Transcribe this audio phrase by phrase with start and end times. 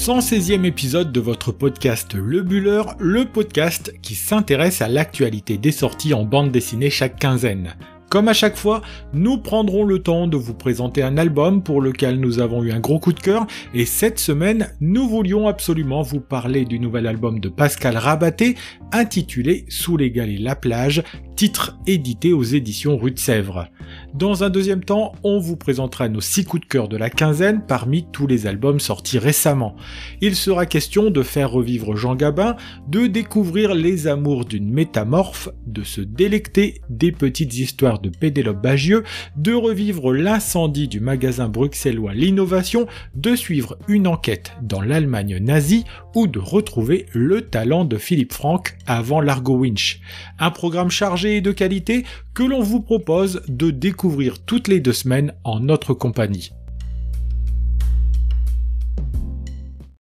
[0.00, 6.14] 116e épisode de votre podcast Le Buller, le podcast qui s'intéresse à l'actualité des sorties
[6.14, 7.74] en bande dessinée chaque quinzaine.
[8.08, 8.80] Comme à chaque fois,
[9.12, 12.80] nous prendrons le temps de vous présenter un album pour lequel nous avons eu un
[12.80, 17.38] gros coup de cœur et cette semaine, nous voulions absolument vous parler du nouvel album
[17.38, 18.56] de Pascal Rabaté
[18.92, 21.02] intitulé Sous les galets la plage,
[21.36, 23.68] titre édité aux éditions Rue de Sèvres.
[24.14, 27.62] Dans un deuxième temps, on vous présentera nos six coups de cœur de la quinzaine
[27.66, 29.76] parmi tous les albums sortis récemment.
[30.20, 32.56] Il sera question de faire revivre Jean Gabin,
[32.88, 39.04] de découvrir les amours d'une métamorphe, de se délecter des petites histoires de Pénélope Bagieux,
[39.36, 45.84] de revivre l'incendie du magasin bruxellois L'Innovation, de suivre une enquête dans l'Allemagne nazie
[46.16, 50.00] ou de retrouver le talent de Philippe Franck avant l'Argo Winch.
[50.40, 54.92] Un programme chargé et de qualité que l'on vous propose de découvrir toutes les deux
[54.92, 56.50] semaines en notre compagnie.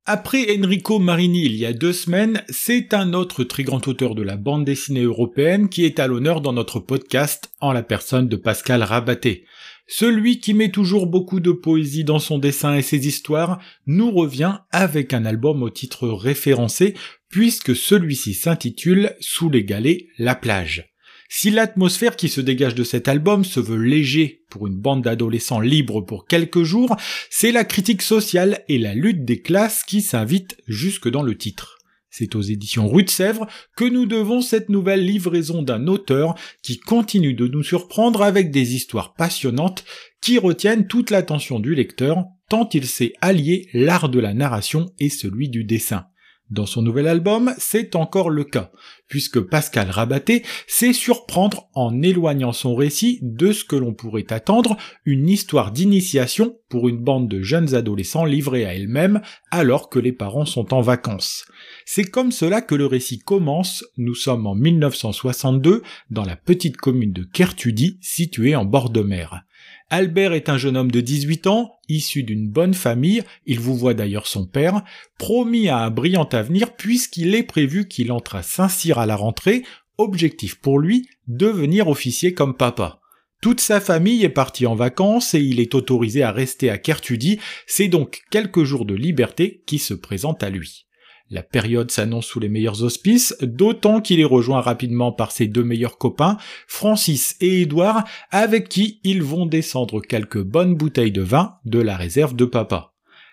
[0.08, 4.22] Après Enrico Marini il y a deux semaines, c'est un autre très grand auteur de
[4.22, 8.36] la bande dessinée européenne qui est à l'honneur dans notre podcast en la personne de
[8.36, 9.44] Pascal Rabaté.
[9.88, 14.58] Celui qui met toujours beaucoup de poésie dans son dessin et ses histoires nous revient
[14.70, 16.94] avec un album au titre référencé
[17.28, 20.95] puisque celui-ci s'intitule Sous les galets, la plage.
[21.28, 25.60] Si l'atmosphère qui se dégage de cet album se veut léger pour une bande d'adolescents
[25.60, 26.96] libres pour quelques jours,
[27.30, 31.78] c'est la critique sociale et la lutte des classes qui s'invitent jusque dans le titre.
[32.10, 33.46] C'est aux éditions Rue de Sèvres
[33.76, 38.74] que nous devons cette nouvelle livraison d'un auteur qui continue de nous surprendre avec des
[38.74, 39.84] histoires passionnantes
[40.22, 45.10] qui retiennent toute l'attention du lecteur tant il sait allier l'art de la narration et
[45.10, 46.06] celui du dessin.
[46.48, 48.70] Dans son nouvel album, c'est encore le cas,
[49.08, 54.76] puisque Pascal Rabaté sait surprendre en éloignant son récit de ce que l'on pourrait attendre,
[55.04, 60.12] une histoire d'initiation pour une bande de jeunes adolescents livrés à elles-mêmes alors que les
[60.12, 61.46] parents sont en vacances.
[61.84, 67.12] C'est comme cela que le récit commence, nous sommes en 1962 dans la petite commune
[67.12, 69.42] de Kertudi située en bord de mer.
[69.88, 73.94] Albert est un jeune homme de 18 ans, issu d'une bonne famille, il vous voit
[73.94, 74.82] d'ailleurs son père,
[75.16, 79.62] promis à un brillant avenir puisqu'il est prévu qu'il entre à Saint-Cyr à la rentrée,
[79.96, 83.00] objectif pour lui, devenir officier comme papa.
[83.40, 87.38] Toute sa famille est partie en vacances et il est autorisé à rester à Kertudi,
[87.68, 90.85] c'est donc quelques jours de liberté qui se présentent à lui.
[91.28, 95.64] La période s'annonce sous les meilleurs auspices, d'autant qu'il est rejoint rapidement par ses deux
[95.64, 96.36] meilleurs copains,
[96.68, 101.96] Francis et Édouard, avec qui ils vont descendre quelques bonnes bouteilles de vin de la
[101.96, 102.92] réserve de papa.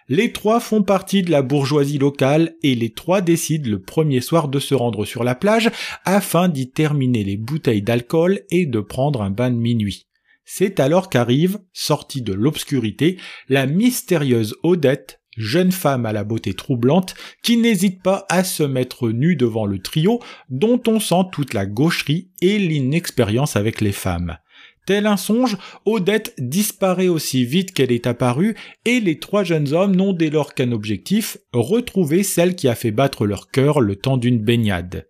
[0.09, 4.47] Les trois font partie de la bourgeoisie locale et les trois décident le premier soir
[4.49, 5.71] de se rendre sur la plage
[6.03, 10.07] afin d'y terminer les bouteilles d'alcool et de prendre un bain de minuit.
[10.45, 13.17] C'est alors qu'arrive, sortie de l'obscurité,
[13.47, 19.09] la mystérieuse Odette, jeune femme à la beauté troublante, qui n'hésite pas à se mettre
[19.09, 24.38] nue devant le trio, dont on sent toute la gaucherie et l'inexpérience avec les femmes.
[24.85, 29.95] Tel un songe, Odette disparaît aussi vite qu'elle est apparue, et les trois jeunes hommes
[29.95, 34.17] n'ont dès lors qu'un objectif, retrouver celle qui a fait battre leur cœur le temps
[34.17, 35.07] d'une baignade.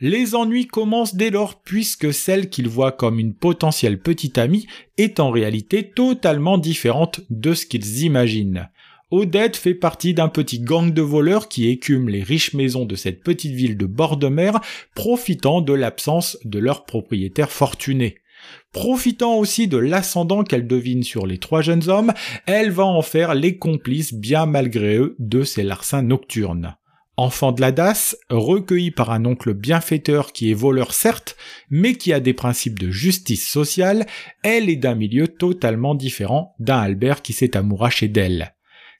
[0.00, 4.66] Les ennuis commencent dès lors puisque celle qu'ils voient comme une potentielle petite amie
[4.98, 8.68] est en réalité totalement différente de ce qu'ils imaginent.
[9.16, 13.22] Odette fait partie d'un petit gang de voleurs qui écument les riches maisons de cette
[13.22, 14.60] petite ville de bord de mer,
[14.96, 18.16] profitant de l'absence de leur propriétaire fortuné.
[18.72, 22.12] Profitant aussi de l'ascendant qu'elle devine sur les trois jeunes hommes,
[22.46, 26.74] elle va en faire les complices bien malgré eux de ces larcins nocturnes.
[27.16, 31.36] Enfant de la DAS, recueilli par un oncle bienfaiteur qui est voleur certes,
[31.70, 34.06] mais qui a des principes de justice sociale,
[34.42, 38.54] elle est d'un milieu totalement différent d'un Albert qui s'est amouraché d'elle.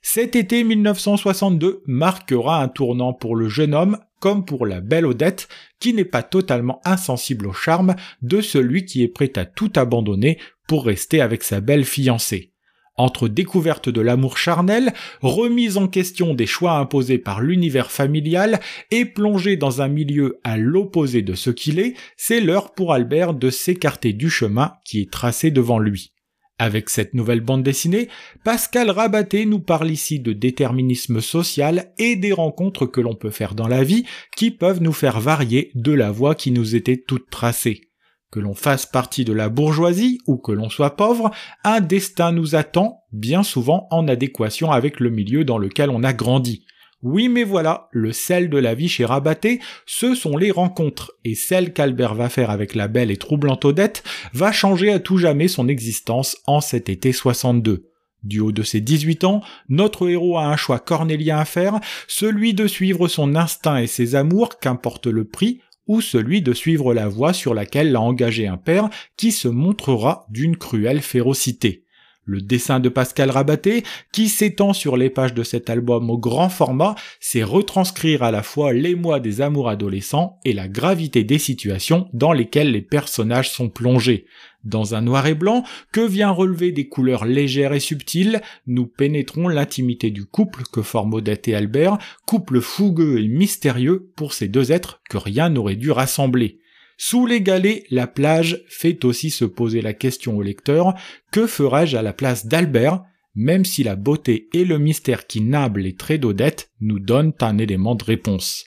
[0.06, 5.48] Cet été 1962 marquera un tournant pour le jeune homme comme pour la belle Odette,
[5.81, 10.38] qui n'est pas totalement insensible au charme de celui qui est prêt à tout abandonner
[10.69, 12.53] pour rester avec sa belle fiancée.
[12.97, 14.93] Entre découverte de l'amour charnel,
[15.23, 20.58] remise en question des choix imposés par l'univers familial et plongé dans un milieu à
[20.58, 25.11] l'opposé de ce qu'il est, c'est l'heure pour Albert de s'écarter du chemin qui est
[25.11, 26.13] tracé devant lui.
[26.58, 28.08] Avec cette nouvelle bande dessinée,
[28.44, 33.56] Pascal Rabaté nous parle ici de déterminisme social et des rencontres que l'on peut faire
[33.56, 34.04] dans la vie
[34.36, 37.90] qui peuvent nous faire varier de la voie qui nous était toute tracée.
[38.30, 41.32] Que l'on fasse partie de la bourgeoisie ou que l'on soit pauvre,
[41.64, 46.12] un destin nous attend, bien souvent en adéquation avec le milieu dans lequel on a
[46.12, 46.66] grandi.
[47.04, 51.34] Oui, mais voilà, le sel de la vie chez Rabaté, ce sont les rencontres, et
[51.34, 54.02] celle qu'Albert va faire avec la belle et troublante Odette
[54.32, 57.90] va changer à tout jamais son existence en cet été 62.
[58.22, 61.78] Du haut de ses 18 ans, notre héros a un choix cornélien à faire,
[62.08, 66.94] celui de suivre son instinct et ses amours, qu'importe le prix, ou celui de suivre
[66.94, 71.83] la voie sur laquelle l'a engagé un père qui se montrera d'une cruelle férocité.
[72.26, 76.49] Le dessin de Pascal Rabaté, qui s'étend sur les pages de cet album au grand
[76.49, 82.09] format, c'est retranscrire à la fois l'émoi des amours adolescents et la gravité des situations
[82.12, 84.26] dans lesquelles les personnages sont plongés.
[84.65, 85.62] Dans un noir et blanc
[85.93, 91.15] que vient relever des couleurs légères et subtiles, nous pénétrons l'intimité du couple que forment
[91.15, 95.91] Odette et Albert, couple fougueux et mystérieux pour ces deux êtres que rien n'aurait dû
[95.91, 96.61] rassembler.
[96.96, 100.94] Sous les galets, la plage fait aussi se poser la question au lecteur,
[101.32, 103.02] que ferais-je à la place d'Albert,
[103.35, 107.58] même si la beauté et le mystère qui nable les traits d'Odette nous donnent un
[107.58, 108.67] élément de réponse.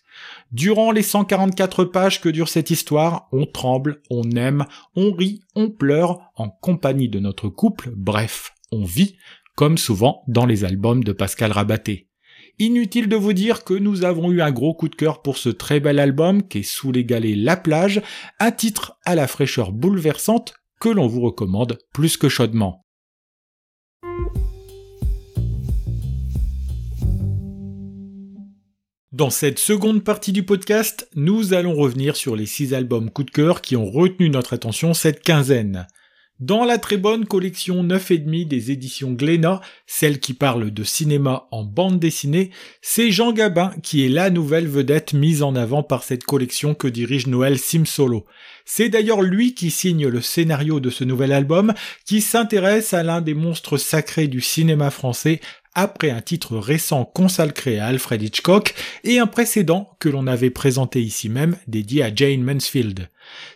[0.51, 4.65] Durant les 144 pages que dure cette histoire, on tremble, on aime,
[4.95, 9.15] on rit, on pleure, en compagnie de notre couple, bref, on vit,
[9.56, 12.06] comme souvent dans les albums de Pascal Rabaté.
[12.59, 15.50] Inutile de vous dire que nous avons eu un gros coup de cœur pour ce
[15.50, 18.01] très bel album qui est sous les galets La plage,
[18.39, 22.83] un titre à la fraîcheur bouleversante que l'on vous recommande plus que chaudement.
[29.12, 33.30] Dans cette seconde partie du podcast, nous allons revenir sur les six albums coup de
[33.30, 35.86] cœur qui ont retenu notre attention cette quinzaine.
[36.39, 41.63] Dans la très bonne collection 9,5 des éditions Glénat, celle qui parle de cinéma en
[41.63, 46.25] bande dessinée, c'est Jean Gabin qui est la nouvelle vedette mise en avant par cette
[46.25, 48.23] collection que dirige Noël Simsolo.
[48.65, 51.73] C'est d'ailleurs lui qui signe le scénario de ce nouvel album,
[52.05, 55.41] qui s'intéresse à l'un des monstres sacrés du cinéma français,
[55.77, 61.03] après un titre récent consacré à Alfred Hitchcock et un précédent que l'on avait présenté
[61.03, 63.09] ici même dédié à Jane Mansfield.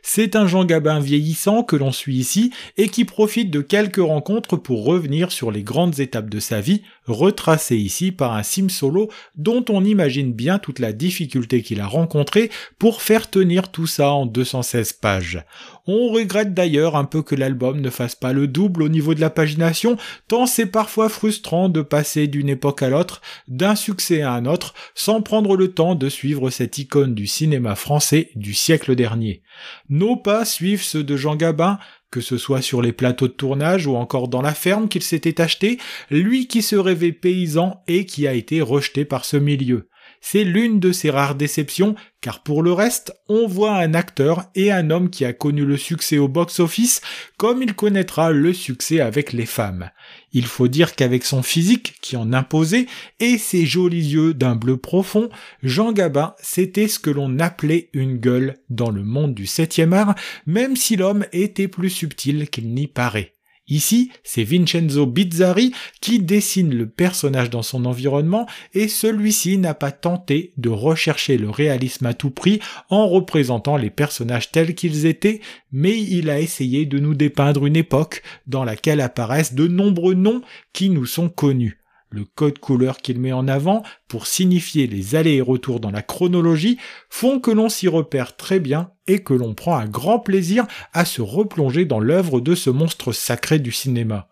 [0.03, 4.55] C'est un Jean Gabin vieillissant que l'on suit ici et qui profite de quelques rencontres
[4.55, 9.09] pour revenir sur les grandes étapes de sa vie, retracées ici par un sim solo
[9.35, 14.11] dont on imagine bien toute la difficulté qu'il a rencontrée pour faire tenir tout ça
[14.11, 15.43] en 216 pages.
[15.87, 19.21] On regrette d'ailleurs un peu que l'album ne fasse pas le double au niveau de
[19.21, 19.97] la pagination,
[20.27, 24.73] tant c'est parfois frustrant de passer d'une époque à l'autre, d'un succès à un autre,
[24.93, 29.41] sans prendre le temps de suivre cette icône du cinéma français du siècle dernier.
[29.89, 31.79] Nos pas suivent ceux de Jean Gabin,
[32.11, 35.41] que ce soit sur les plateaux de tournage ou encore dans la ferme qu'il s'était
[35.41, 35.79] acheté,
[36.09, 39.89] lui qui se rêvait paysan et qui a été rejeté par ce milieu
[40.21, 44.71] c'est l'une de ces rares déceptions, car pour le reste, on voit un acteur et
[44.71, 47.01] un homme qui a connu le succès au box-office
[47.37, 49.89] comme il connaîtra le succès avec les femmes.
[50.31, 52.85] Il faut dire qu'avec son physique qui en imposait
[53.19, 55.29] et ses jolis yeux d'un bleu profond,
[55.63, 60.15] Jean Gabin, c'était ce que l'on appelait une gueule dans le monde du septième art,
[60.45, 63.33] même si l'homme était plus subtil qu'il n'y paraît.
[63.71, 65.71] Ici, c'est Vincenzo Bizzari
[66.01, 71.49] qui dessine le personnage dans son environnement et celui-ci n'a pas tenté de rechercher le
[71.49, 72.59] réalisme à tout prix
[72.89, 75.39] en représentant les personnages tels qu'ils étaient,
[75.71, 80.41] mais il a essayé de nous dépeindre une époque dans laquelle apparaissent de nombreux noms
[80.73, 81.80] qui nous sont connus.
[82.13, 86.01] Le code couleur qu'il met en avant pour signifier les allers et retours dans la
[86.01, 86.77] chronologie
[87.09, 91.05] font que l'on s'y repère très bien et que l'on prend un grand plaisir à
[91.05, 94.27] se replonger dans l'œuvre de ce monstre sacré du cinéma.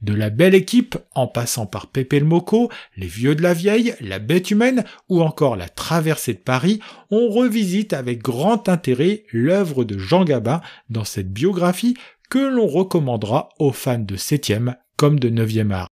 [0.00, 3.96] De la belle équipe, en passant par Pépé le Moco, Les Vieux de la Vieille,
[3.98, 6.78] La Bête Humaine ou encore La Traversée de Paris,
[7.10, 11.96] on revisite avec grand intérêt l'œuvre de Jean Gabin dans cette biographie
[12.30, 15.88] que l'on recommandera aux fans de 7e comme de 9e art.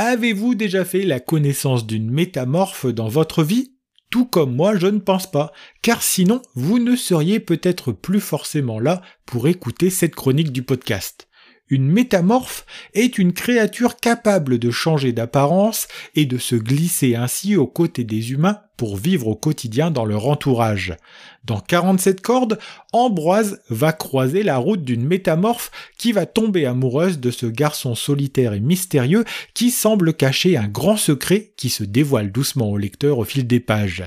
[0.00, 3.72] Avez-vous déjà fait la connaissance d'une métamorphe dans votre vie?
[4.10, 5.50] Tout comme moi, je ne pense pas,
[5.82, 11.27] car sinon, vous ne seriez peut-être plus forcément là pour écouter cette chronique du podcast.
[11.70, 17.66] Une métamorphe est une créature capable de changer d'apparence et de se glisser ainsi aux
[17.66, 20.96] côtés des humains pour vivre au quotidien dans leur entourage.
[21.44, 22.58] Dans 47 cordes,
[22.92, 28.54] Ambroise va croiser la route d'une métamorphe qui va tomber amoureuse de ce garçon solitaire
[28.54, 33.24] et mystérieux qui semble cacher un grand secret qui se dévoile doucement au lecteur au
[33.24, 34.04] fil des pages.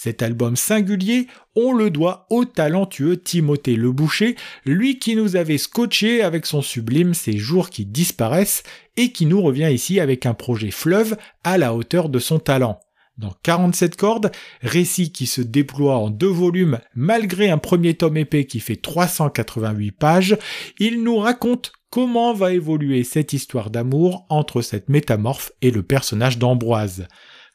[0.00, 1.26] Cet album singulier,
[1.56, 6.62] on le doit au talentueux Timothée Le Boucher, lui qui nous avait scotché avec son
[6.62, 8.62] sublime Ces jours qui disparaissent
[8.96, 12.78] et qui nous revient ici avec un projet fleuve à la hauteur de son talent.
[13.16, 14.30] Dans 47 cordes,
[14.62, 19.90] récit qui se déploie en deux volumes malgré un premier tome épais qui fait 388
[19.90, 20.38] pages,
[20.78, 26.38] il nous raconte comment va évoluer cette histoire d'amour entre cette métamorphe et le personnage
[26.38, 27.08] d'Ambroise.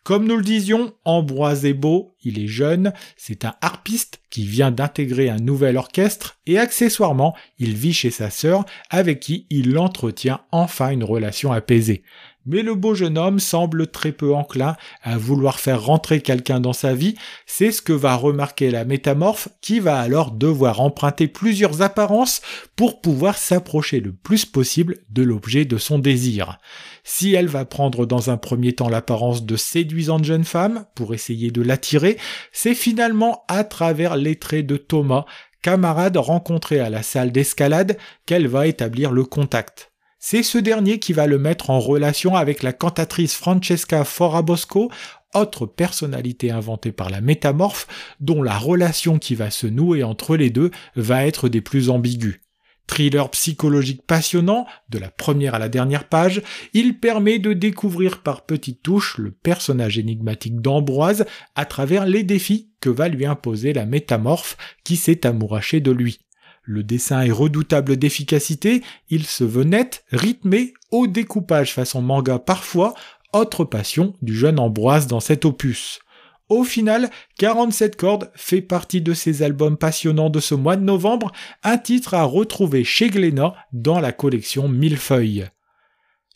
[0.04, 4.70] Comme nous le disions, Ambroise est beau, il est jeune, c'est un harpiste qui vient
[4.70, 10.42] d'intégrer un nouvel orchestre et accessoirement, il vit chez sa sœur avec qui il entretient
[10.52, 12.04] enfin une relation apaisée.
[12.46, 16.74] Mais le beau jeune homme semble très peu enclin à vouloir faire rentrer quelqu'un dans
[16.74, 21.82] sa vie, c'est ce que va remarquer la métamorphe qui va alors devoir emprunter plusieurs
[21.82, 22.42] apparences
[22.76, 26.60] pour pouvoir s'approcher le plus possible de l'objet de son désir.
[27.04, 31.52] Si elle va prendre dans un premier temps l'apparence de séduisante jeune femme pour essayer
[31.52, 32.18] de l'attirer,
[32.52, 35.26] c'est finalement à travers les traits de Thomas,
[35.62, 39.93] camarade rencontré à la salle d'escalade, qu'elle va établir le contact.
[40.26, 44.90] C'est ce dernier qui va le mettre en relation avec la cantatrice Francesca Forabosco,
[45.34, 47.88] autre personnalité inventée par la métamorphe,
[48.22, 52.40] dont la relation qui va se nouer entre les deux va être des plus ambiguës.
[52.88, 56.42] Thriller psychologique passionnant, de la première à la dernière page,
[56.74, 61.26] il permet de découvrir par petites touches le personnage énigmatique d'Ambroise
[61.56, 66.20] à travers les défis que va lui imposer la métamorphe qui s'est amourachée de lui.
[66.66, 72.94] Le dessin est redoutable d'efficacité, il se veut net, rythmé, au découpage façon manga parfois,
[73.34, 76.00] autre passion du jeune Ambroise dans cet opus.
[76.48, 81.32] Au final, 47 cordes fait partie de ces albums passionnants de ce mois de novembre,
[81.64, 85.48] un titre à retrouver chez Glénat dans la collection Millefeuille.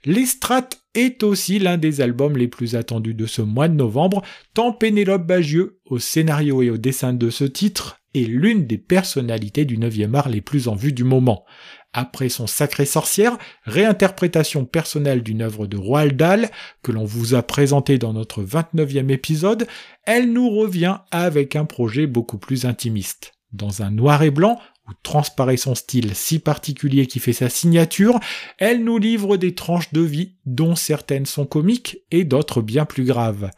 [0.05, 4.21] Les Strates est aussi l'un des albums les plus attendus de ce mois de novembre,
[4.53, 9.65] tant Pénélope Bagieux, au scénario et au dessin de ce titre, est l'une des personnalités
[9.65, 11.45] du 9e art les plus en vue du moment.
[11.93, 16.51] Après son Sacré Sorcière, réinterprétation personnelle d'une œuvre de Roald Dahl,
[16.83, 19.67] que l'on vous a présenté dans notre 29e épisode,
[20.03, 23.36] elle nous revient avec un projet beaucoup plus intimiste.
[23.53, 28.19] Dans un noir et blanc, où transparaît son style si particulier qui fait sa signature,
[28.57, 33.03] elle nous livre des tranches de vie dont certaines sont comiques et d'autres bien plus
[33.05, 33.51] graves.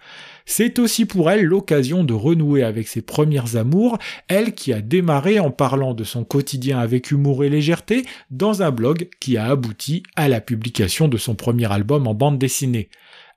[0.46, 5.40] C'est aussi pour elle l'occasion de renouer avec ses premières amours, elle qui a démarré
[5.40, 10.04] en parlant de son quotidien avec humour et légèreté dans un blog qui a abouti
[10.16, 12.90] à la publication de son premier album en bande dessinée.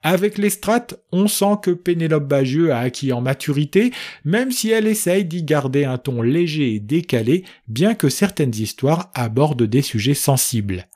[0.02, 3.92] Avec les strates, on sent que Pénélope Bagieux a acquis en maturité,
[4.24, 9.10] même si elle essaye d'y garder un ton léger et décalé, bien que certaines histoires
[9.14, 10.88] abordent des sujets sensibles.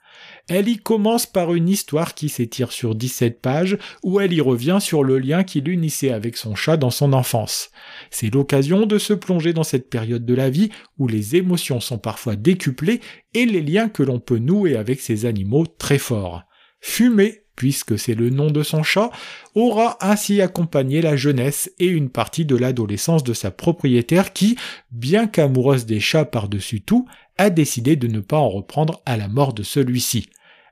[0.49, 4.79] Elle y commence par une histoire qui s'étire sur 17 pages, où elle y revient
[4.81, 7.71] sur le lien qui l'unissait avec son chat dans son enfance.
[8.11, 11.99] C'est l'occasion de se plonger dans cette période de la vie où les émotions sont
[11.99, 13.01] parfois décuplées
[13.35, 16.45] et les liens que l'on peut nouer avec ces animaux très forts.
[16.81, 19.11] Fumer, puisque c'est le nom de son chat,
[19.55, 24.57] aura ainsi accompagné la jeunesse et une partie de l'adolescence de sa propriétaire qui,
[24.93, 27.07] bien qu'amoureuse des chats par-dessus tout,
[27.39, 30.29] a décidé de ne pas en reprendre à la mort de celui-ci.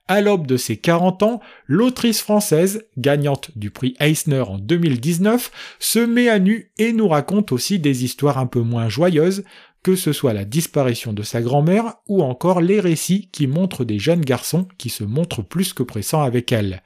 [0.07, 5.99] À l'aube de ses 40 ans, l'autrice française, gagnante du prix Eisner en 2019, se
[5.99, 9.45] met à nu et nous raconte aussi des histoires un peu moins joyeuses,
[9.85, 13.99] que ce soit la disparition de sa grand-mère ou encore les récits qui montrent des
[13.99, 16.83] jeunes garçons qui se montrent plus que pressants avec elle.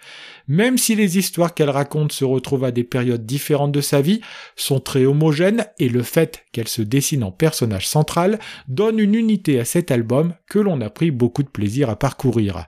[0.48, 4.20] Même si les histoires qu'elle raconte se retrouvent à des périodes différentes de sa vie,
[4.56, 9.60] sont très homogènes et le fait qu'elle se dessine en personnage central donne une unité
[9.60, 12.66] à cet album que l'on a pris beaucoup de plaisir à parcourir.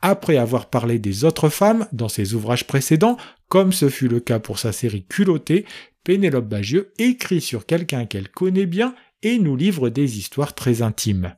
[0.00, 3.16] Après avoir parlé des autres femmes dans ses ouvrages précédents,
[3.48, 5.66] comme ce fut le cas pour sa série Culottée,
[6.04, 11.34] Pénélope Bagieux écrit sur quelqu'un qu'elle connaît bien et nous livre des histoires très intimes.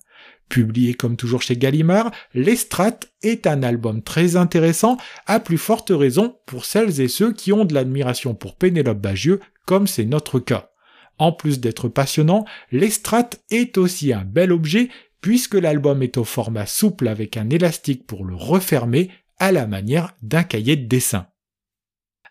[0.48, 6.36] Publié comme toujours chez Gallimard, L'Estrate est un album très intéressant, à plus forte raison
[6.46, 10.70] pour celles et ceux qui ont de l'admiration pour Pénélope Bagieux, comme c'est notre cas.
[11.18, 16.66] En plus d'être passionnant, L'Estrate est aussi un bel objet, puisque l'album est au format
[16.66, 21.26] souple avec un élastique pour le refermer, à la manière d'un cahier de dessin.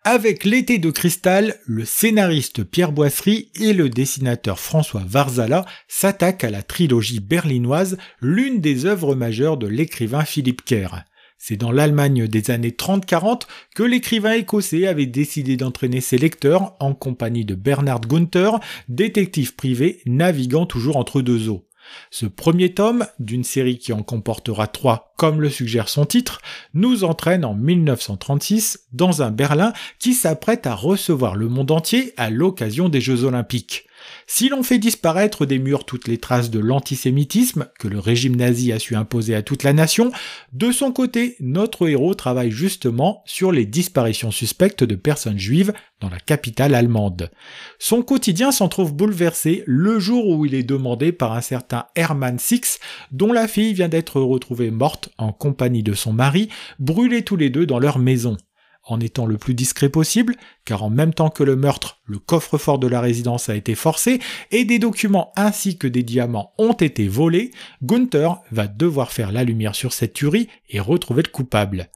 [0.05, 6.49] Avec l'été de cristal, le scénariste Pierre Boisserie et le dessinateur François Varzala s'attaquent à
[6.49, 11.05] la trilogie berlinoise, l'une des œuvres majeures de l'écrivain Philippe Kerr.
[11.37, 13.43] C'est dans l'Allemagne des années 30-40
[13.75, 20.01] que l'écrivain écossais avait décidé d'entraîner ses lecteurs en compagnie de Bernard Gunther, détective privé
[20.05, 21.65] naviguant toujours entre deux eaux.
[22.11, 26.41] Ce premier tome, d'une série qui en comportera trois comme le suggère son titre,
[26.73, 32.29] nous entraîne en 1936 dans un Berlin qui s'apprête à recevoir le monde entier à
[32.29, 33.85] l'occasion des Jeux olympiques.
[34.27, 38.71] Si l'on fait disparaître des murs toutes les traces de l'antisémitisme que le régime nazi
[38.71, 40.11] a su imposer à toute la nation,
[40.51, 46.09] de son côté, notre héros travaille justement sur les disparitions suspectes de personnes juives dans
[46.09, 47.31] la capitale allemande.
[47.79, 52.39] Son quotidien s'en trouve bouleversé le jour où il est demandé par un certain Hermann
[52.39, 52.79] Six,
[53.11, 57.49] dont la fille vient d'être retrouvée morte en compagnie de son mari, brûlés tous les
[57.49, 58.37] deux dans leur maison
[58.85, 60.35] en étant le plus discret possible,
[60.65, 64.19] car en même temps que le meurtre, le coffre-fort de la résidence a été forcé
[64.51, 69.43] et des documents ainsi que des diamants ont été volés, Gunther va devoir faire la
[69.43, 71.89] lumière sur cette tuerie et retrouver le coupable.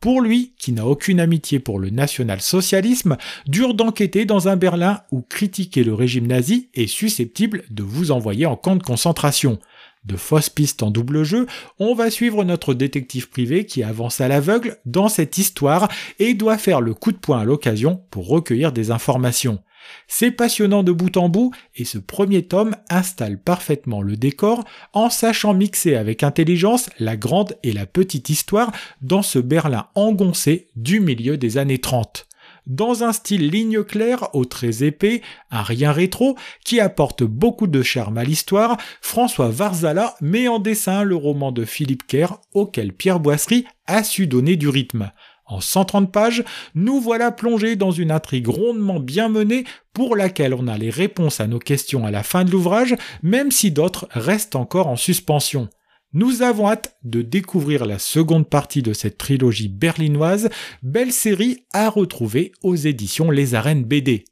[0.00, 5.22] Pour lui, qui n'a aucune amitié pour le national-socialisme, dur d'enquêter dans un Berlin où
[5.22, 9.58] critiquer le régime nazi est susceptible de vous envoyer en camp de concentration
[10.04, 11.46] de fausses pistes en double jeu,
[11.78, 16.58] on va suivre notre détective privé qui avance à l'aveugle dans cette histoire et doit
[16.58, 19.60] faire le coup de poing à l'occasion pour recueillir des informations.
[20.08, 25.10] C'est passionnant de bout en bout et ce premier tome installe parfaitement le décor en
[25.10, 31.00] sachant mixer avec intelligence la grande et la petite histoire dans ce Berlin engoncé du
[31.00, 32.26] milieu des années 30
[32.66, 37.82] dans un style ligne claire aux traits épais, un rien rétro, qui apporte beaucoup de
[37.82, 43.20] charme à l'histoire, François Varzala met en dessin le roman de Philippe Kerr auquel Pierre
[43.20, 45.10] Boisserie a su donner du rythme.
[45.46, 46.42] En 130 pages,
[46.74, 51.38] nous voilà plongés dans une intrigue rondement bien menée pour laquelle on a les réponses
[51.40, 55.68] à nos questions à la fin de l'ouvrage, même si d'autres restent encore en suspension.
[56.16, 60.48] Nous avons hâte de découvrir la seconde partie de cette trilogie berlinoise,
[60.84, 64.24] belle série à retrouver aux éditions Les Arènes BD.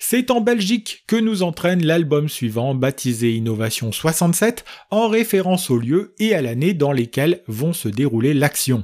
[0.00, 6.16] C'est en Belgique que nous entraîne l'album suivant baptisé Innovation 67 en référence au lieu
[6.18, 8.82] et à l'année dans lesquels vont se dérouler l'action.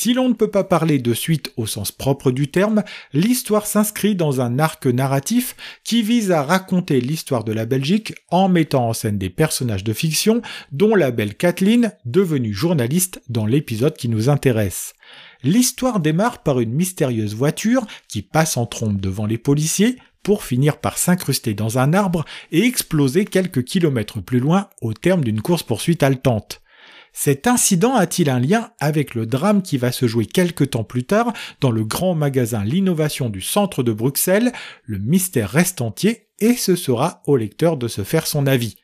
[0.00, 4.14] Si l'on ne peut pas parler de suite au sens propre du terme, l'histoire s'inscrit
[4.14, 8.92] dans un arc narratif qui vise à raconter l'histoire de la Belgique en mettant en
[8.92, 10.40] scène des personnages de fiction,
[10.70, 14.94] dont la belle Kathleen, devenue journaliste dans l'épisode qui nous intéresse.
[15.42, 20.76] L'histoire démarre par une mystérieuse voiture qui passe en trombe devant les policiers pour finir
[20.76, 26.04] par s'incruster dans un arbre et exploser quelques kilomètres plus loin au terme d'une course-poursuite
[26.04, 26.62] haletante.
[27.12, 31.04] Cet incident a-t-il un lien avec le drame qui va se jouer quelque temps plus
[31.04, 34.52] tard dans le grand magasin L'innovation du centre de Bruxelles?
[34.84, 38.76] Le mystère reste entier et ce sera au lecteur de se faire son avis.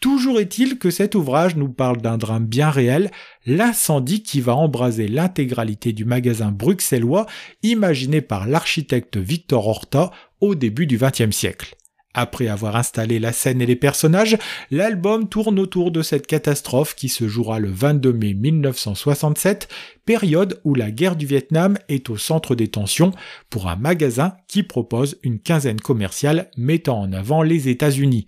[0.00, 3.10] Toujours est-il que cet ouvrage nous parle d'un drame bien réel,
[3.46, 7.26] l'incendie qui va embraser l'intégralité du magasin bruxellois
[7.62, 11.76] imaginé par l'architecte Victor Horta au début du XXe siècle.
[12.18, 14.38] Après avoir installé la scène et les personnages,
[14.70, 19.68] l'album tourne autour de cette catastrophe qui se jouera le 22 mai 1967,
[20.06, 23.12] période où la guerre du Vietnam est au centre des tensions
[23.50, 28.26] pour un magasin qui propose une quinzaine commerciale mettant en avant les États-Unis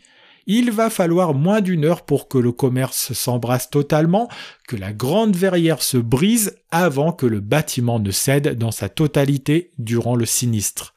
[0.51, 4.31] il va falloir moins d'une heure pour que le commerce s'embrasse totalement,
[4.67, 9.73] que la grande verrière se brise avant que le bâtiment ne cède dans sa totalité
[9.77, 10.95] durant le sinistre.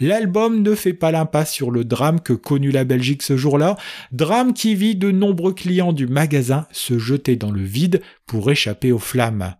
[0.00, 3.76] L'album ne fait pas l'impasse sur le drame que connut la Belgique ce jour-là,
[4.12, 8.92] drame qui vit de nombreux clients du magasin se jeter dans le vide pour échapper
[8.92, 9.54] aux flammes.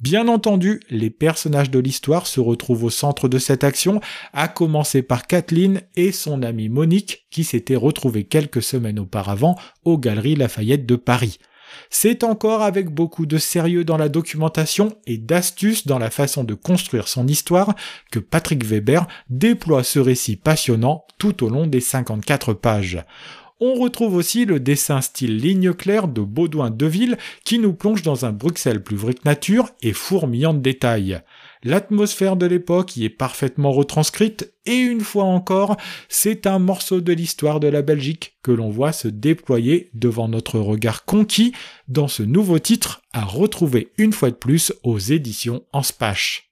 [0.00, 4.00] Bien entendu, les personnages de l'histoire se retrouvent au centre de cette action,
[4.32, 9.98] à commencer par Kathleen et son amie Monique, qui s'étaient retrouvées quelques semaines auparavant aux
[9.98, 11.38] Galeries Lafayette de Paris.
[11.90, 16.54] C'est encore avec beaucoup de sérieux dans la documentation et d'astuces dans la façon de
[16.54, 17.74] construire son histoire
[18.10, 23.04] que Patrick Weber déploie ce récit passionnant tout au long des 54 pages.
[23.62, 28.24] On retrouve aussi le dessin style ligne claire de Baudouin Deville qui nous plonge dans
[28.24, 31.20] un Bruxelles plus vrai que nature et fourmillant de détails.
[31.62, 35.76] L'atmosphère de l'époque y est parfaitement retranscrite et une fois encore,
[36.08, 40.58] c'est un morceau de l'histoire de la Belgique que l'on voit se déployer devant notre
[40.58, 41.52] regard conquis
[41.86, 46.50] dans ce nouveau titre à retrouver une fois de plus aux éditions en Spache.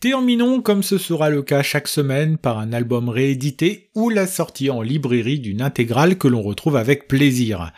[0.00, 4.70] Terminons, comme ce sera le cas chaque semaine, par un album réédité ou la sortie
[4.70, 7.72] en librairie d'une intégrale que l'on retrouve avec plaisir.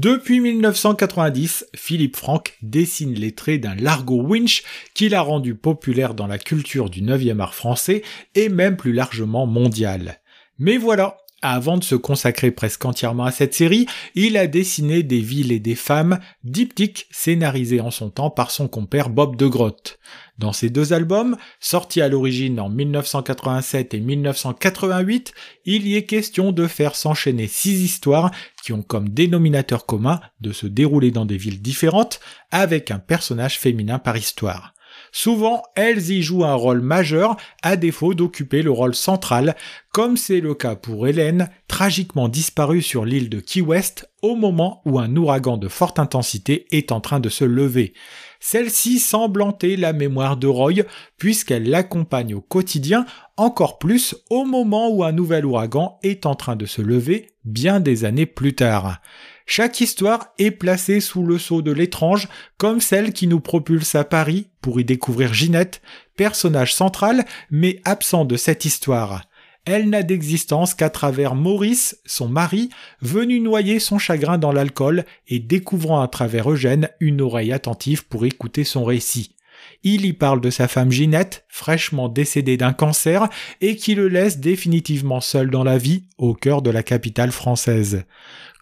[0.00, 4.62] Depuis 1990, Philippe Franck dessine les traits d'un Largo Winch
[4.94, 8.04] qu'il a rendu populaire dans la culture du 9e art français
[8.36, 10.20] et même plus largement mondial.
[10.60, 15.20] Mais voilà, avant de se consacrer presque entièrement à cette série, il a dessiné des
[15.20, 19.98] villes et des femmes, diptyques scénarisés en son temps par son compère Bob de Grotte.
[20.38, 25.32] Dans ces deux albums, sortis à l'origine en 1987 et 1988,
[25.64, 28.30] il y est question de faire s'enchaîner six histoires
[28.62, 32.20] qui ont comme dénominateur commun de se dérouler dans des villes différentes
[32.50, 34.74] avec un personnage féminin par histoire.
[35.12, 39.56] Souvent, elles y jouent un rôle majeur à défaut d'occuper le rôle central,
[39.92, 44.82] comme c'est le cas pour Hélène, tragiquement disparue sur l'île de Key West au moment
[44.84, 47.94] où un ouragan de forte intensité est en train de se lever.
[48.40, 50.84] Celle-ci semble hanter la mémoire de Roy
[51.16, 56.56] puisqu'elle l'accompagne au quotidien, encore plus au moment où un nouvel ouragan est en train
[56.56, 59.00] de se lever bien des années plus tard.
[59.50, 64.04] Chaque histoire est placée sous le sceau de l'étrange, comme celle qui nous propulse à
[64.04, 65.80] Paris pour y découvrir Ginette,
[66.16, 69.22] personnage central mais absent de cette histoire.
[69.64, 72.68] Elle n'a d'existence qu'à travers Maurice, son mari,
[73.00, 78.26] venu noyer son chagrin dans l'alcool et découvrant à travers Eugène une oreille attentive pour
[78.26, 79.34] écouter son récit.
[79.82, 83.28] Il y parle de sa femme Ginette, fraîchement décédée d'un cancer
[83.60, 88.04] et qui le laisse définitivement seul dans la vie au cœur de la capitale française.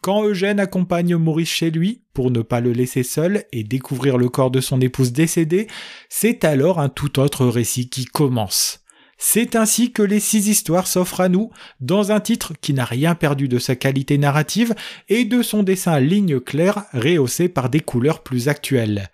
[0.07, 4.29] Quand Eugène accompagne Maurice chez lui, pour ne pas le laisser seul et découvrir le
[4.29, 5.67] corps de son épouse décédée,
[6.09, 8.85] c'est alors un tout autre récit qui commence.
[9.19, 13.17] C'est ainsi que les six histoires s'offrent à nous, dans un titre qui n'a rien
[13.17, 14.77] perdu de sa qualité narrative
[15.09, 19.11] et de son dessin à lignes claires rehaussé par des couleurs plus actuelles.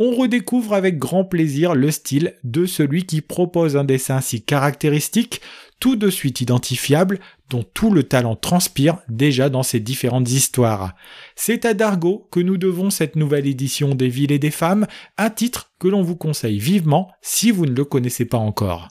[0.00, 5.40] On redécouvre avec grand plaisir le style de celui qui propose un dessin si caractéristique,
[5.78, 7.20] tout de suite identifiable,
[7.52, 10.94] dont tout le talent transpire déjà dans ses différentes histoires.
[11.36, 14.86] C'est à Dargo que nous devons cette nouvelle édition des villes et des femmes,
[15.18, 18.88] un titre que l'on vous conseille vivement si vous ne le connaissez pas encore.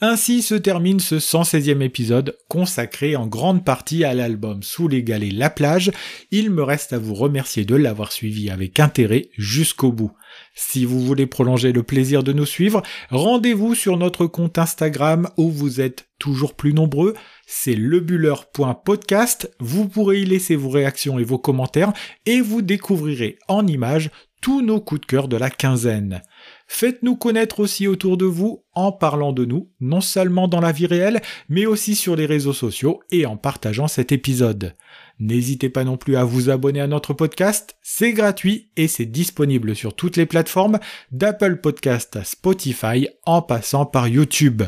[0.00, 5.32] Ainsi se termine ce 116e épisode consacré en grande partie à l'album Sous les galets
[5.32, 5.92] La plage.
[6.32, 10.12] Il me reste à vous remercier de l'avoir suivi avec intérêt jusqu'au bout.
[10.56, 15.48] Si vous voulez prolonger le plaisir de nous suivre, rendez-vous sur notre compte Instagram où
[15.48, 17.14] vous êtes toujours plus nombreux.
[17.46, 19.50] C'est lebuller.podcast.
[19.60, 21.92] Vous pourrez y laisser vos réactions et vos commentaires
[22.26, 24.10] et vous découvrirez en images
[24.44, 26.20] tous nos coups de cœur de la quinzaine.
[26.66, 30.84] Faites-nous connaître aussi autour de vous en parlant de nous, non seulement dans la vie
[30.84, 34.76] réelle, mais aussi sur les réseaux sociaux et en partageant cet épisode.
[35.18, 39.74] N'hésitez pas non plus à vous abonner à notre podcast, c'est gratuit et c'est disponible
[39.74, 40.78] sur toutes les plateformes,
[41.10, 44.62] d'Apple Podcast à Spotify en passant par YouTube.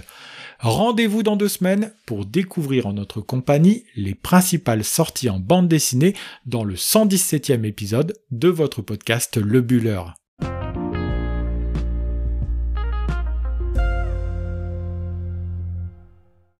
[0.58, 6.14] Rendez-vous dans deux semaines pour découvrir en notre compagnie les principales sorties en bande dessinée
[6.46, 10.02] dans le 117e épisode de votre podcast Le Buller.